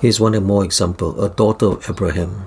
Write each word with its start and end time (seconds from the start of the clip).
Here's 0.00 0.20
one 0.20 0.40
more 0.44 0.62
example 0.62 1.20
a 1.20 1.28
daughter 1.28 1.66
of 1.66 1.90
Abraham. 1.90 2.46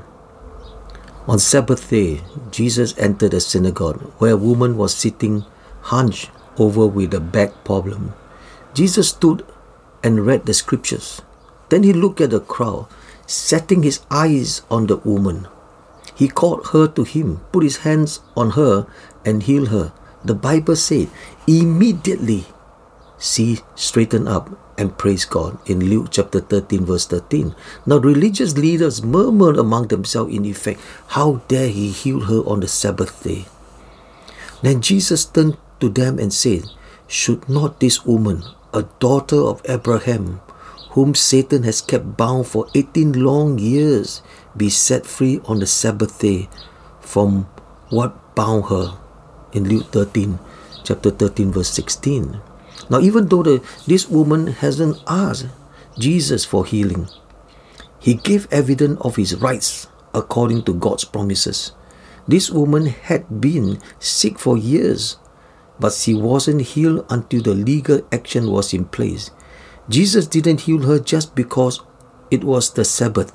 On 1.28 1.38
Sabbath 1.38 1.90
day, 1.90 2.22
Jesus 2.50 2.98
entered 2.98 3.34
a 3.34 3.42
synagogue 3.42 4.00
where 4.20 4.32
a 4.32 4.38
woman 4.38 4.78
was 4.78 4.96
sitting 4.96 5.44
hunched 5.92 6.32
over 6.58 6.88
with 6.88 7.14
a 7.14 7.20
back 7.20 7.66
problem. 7.66 8.14
Jesus 8.74 9.10
stood 9.10 9.46
and 10.02 10.26
read 10.26 10.46
the 10.46 10.54
scriptures. 10.54 11.22
Then 11.68 11.84
he 11.84 11.92
looked 11.92 12.22
at 12.22 12.30
the 12.30 12.40
crowd, 12.40 12.88
setting 13.28 13.84
his 13.84 14.00
eyes 14.10 14.62
on 14.72 14.88
the 14.88 14.96
woman. 15.04 15.50
He 16.16 16.30
called 16.30 16.68
her 16.68 16.88
to 16.88 17.04
him, 17.04 17.42
put 17.52 17.64
his 17.64 17.84
hands 17.84 18.22
on 18.38 18.52
her, 18.52 18.88
and 19.26 19.44
healed 19.44 19.76
her. 19.76 19.92
The 20.24 20.36
Bible 20.36 20.78
said, 20.78 21.10
immediately 21.48 22.46
she 23.22 23.60
straighten 23.76 24.28
up 24.28 24.50
and 24.82 24.98
praise 24.98 25.26
God 25.26 25.62
in 25.70 25.94
Luke 25.94 26.10
chapter 26.10 26.42
13, 26.42 26.86
verse 26.86 27.06
13. 27.06 27.54
Now, 27.86 27.98
religious 27.98 28.58
leaders 28.58 29.06
murmured 29.06 29.58
among 29.58 29.88
themselves 29.88 30.34
in 30.34 30.44
effect, 30.44 30.82
How 31.14 31.46
dare 31.48 31.70
he 31.70 31.92
heal 31.92 32.22
her 32.22 32.42
on 32.50 32.62
the 32.62 32.68
Sabbath 32.68 33.22
day? 33.24 33.46
Then 34.66 34.82
Jesus 34.82 35.24
turned 35.24 35.58
to 35.80 35.90
them 35.90 36.18
and 36.18 36.34
said, 36.34 36.66
Should 37.06 37.48
not 37.48 37.80
this 37.80 38.04
woman, 38.06 38.42
a 38.74 38.90
daughter 38.98 39.38
of 39.38 39.62
Abraham, 39.70 40.42
whom 40.98 41.14
Satan 41.14 41.62
has 41.62 41.80
kept 41.80 42.18
bound 42.18 42.48
for 42.48 42.68
18 42.74 43.14
long 43.14 43.60
years, 43.60 44.24
be 44.58 44.70
set 44.70 45.06
free 45.06 45.40
on 45.46 45.60
the 45.60 45.68
Sabbath 45.68 46.20
day 46.20 46.50
from 47.00 47.46
what 47.90 48.36
bound 48.36 48.66
her? 48.66 48.98
In 49.54 49.70
Luke 49.70 49.92
13, 49.92 50.40
chapter 50.84 51.12
13, 51.12 51.52
verse 51.52 51.70
16. 51.70 52.42
Now, 52.90 53.00
even 53.00 53.28
though 53.28 53.44
the, 53.44 53.64
this 53.88 54.08
woman 54.08 54.48
hasn't 54.48 55.02
asked 55.08 55.48
Jesus 55.98 56.46
for 56.46 56.66
healing, 56.66 57.08
he 58.00 58.16
gave 58.16 58.48
evidence 58.52 59.00
of 59.02 59.16
his 59.16 59.36
rights 59.36 59.88
according 60.14 60.64
to 60.64 60.74
God's 60.74 61.06
promises. 61.06 61.72
This 62.28 62.50
woman 62.50 62.86
had 62.88 63.42
been 63.42 63.80
sick 64.00 64.40
for 64.40 64.58
years, 64.58 65.18
but 65.80 65.94
she 65.94 66.14
wasn't 66.14 66.62
healed 66.62 67.06
until 67.10 67.42
the 67.42 67.54
legal 67.54 68.02
action 68.12 68.50
was 68.50 68.74
in 68.74 68.86
place. 68.86 69.32
Jesus 69.90 70.28
didn't 70.28 70.62
heal 70.62 70.84
her 70.84 71.00
just 71.00 71.36
because 71.36 71.82
it 72.30 72.44
was 72.44 72.72
the 72.74 72.86
Sabbath. 72.86 73.34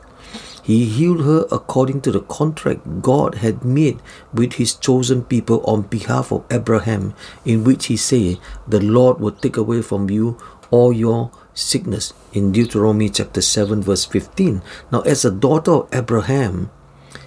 He 0.66 0.86
healed 0.86 1.20
her 1.20 1.46
according 1.52 2.00
to 2.00 2.10
the 2.10 2.22
contract 2.22 3.00
God 3.00 3.36
had 3.36 3.64
made 3.64 4.02
with 4.34 4.54
his 4.54 4.74
chosen 4.74 5.22
people 5.22 5.62
on 5.62 5.82
behalf 5.82 6.32
of 6.32 6.42
Abraham, 6.50 7.14
in 7.44 7.62
which 7.62 7.86
he 7.86 7.96
said, 7.96 8.38
The 8.66 8.80
Lord 8.80 9.20
will 9.20 9.30
take 9.30 9.56
away 9.56 9.80
from 9.80 10.10
you 10.10 10.36
all 10.72 10.92
your 10.92 11.30
sickness. 11.54 12.12
In 12.32 12.50
Deuteronomy 12.50 13.10
chapter 13.10 13.40
7, 13.42 13.80
verse 13.80 14.06
15. 14.06 14.60
Now, 14.90 15.02
as 15.02 15.24
a 15.24 15.30
daughter 15.30 15.70
of 15.70 15.88
Abraham, 15.92 16.72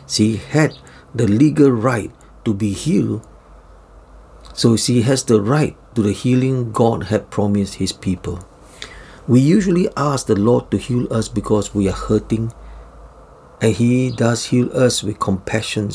she 0.06 0.36
had 0.36 0.78
the 1.16 1.26
legal 1.26 1.72
right 1.72 2.12
to 2.44 2.54
be 2.54 2.74
healed. 2.74 3.26
So 4.54 4.76
she 4.76 5.04
has 5.04 5.24
the 5.24 5.40
right 5.40 5.78
to 5.96 6.02
the 6.02 6.12
healing 6.12 6.74
God 6.74 7.04
had 7.06 7.30
promised 7.30 7.76
his 7.76 7.94
people. 7.94 8.46
We 9.30 9.40
usually 9.40 9.88
ask 9.96 10.26
the 10.26 10.36
Lord 10.36 10.70
to 10.72 10.78
heal 10.78 11.08
us 11.14 11.30
because 11.30 11.74
we 11.74 11.88
are 11.88 11.96
hurting 11.96 12.52
and 13.62 13.76
He 13.76 14.12
does 14.12 14.46
heal 14.46 14.76
us 14.76 15.04
with 15.04 15.20
compassion. 15.20 15.92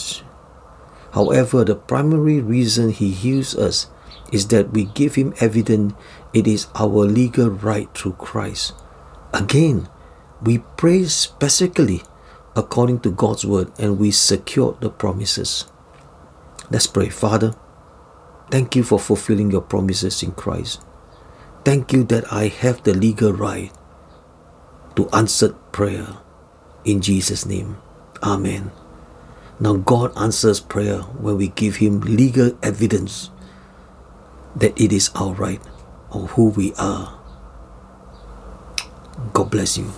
However, 1.13 1.65
the 1.65 1.77
primary 1.77 2.41
reason 2.41 2.91
He 2.91 3.11
heals 3.11 3.55
us 3.57 3.89
is 4.33 4.49
that 4.49 4.73
we 4.73 4.85
give 4.85 5.15
Him 5.15 5.35
evidence 5.41 5.95
it 6.33 6.47
is 6.47 6.67
our 6.75 7.07
legal 7.07 7.49
right 7.49 7.89
through 7.97 8.15
Christ. 8.15 8.75
Again, 9.33 9.89
we 10.43 10.59
pray 10.77 11.05
specifically 11.05 12.03
according 12.57 13.01
to 13.01 13.11
God's 13.11 13.45
word 13.47 13.73
and 13.79 13.99
we 13.99 14.11
secure 14.11 14.77
the 14.81 14.91
promises. 14.91 15.67
Let's 16.71 16.87
pray. 16.87 17.09
Father, 17.09 17.55
thank 18.51 18.75
you 18.75 18.83
for 18.83 18.99
fulfilling 18.99 19.51
your 19.51 19.61
promises 19.61 20.23
in 20.23 20.33
Christ. 20.33 20.83
Thank 21.65 21.93
you 21.93 22.05
that 22.05 22.31
I 22.33 22.49
have 22.49 22.83
the 22.83 22.95
legal 22.95 23.33
right 23.33 23.73
to 24.97 25.09
answer 25.11 25.51
prayer. 25.73 26.24
In 26.85 27.01
Jesus' 27.01 27.47
name, 27.47 27.79
Amen. 28.23 28.71
Now, 29.61 29.75
God 29.77 30.13
answers 30.19 30.61
prayer 30.61 31.01
when 31.01 31.37
we 31.37 31.49
give 31.49 31.77
Him 31.77 32.01
legal 32.01 32.57
evidence 32.63 33.31
that 34.57 34.79
it 34.81 34.93
is 34.93 35.11
our 35.15 35.33
right 35.35 35.61
or 36.11 36.27
who 36.29 36.49
we 36.51 36.75
are. 36.75 37.19
God 39.33 39.51
bless 39.51 39.79
you. 39.79 39.93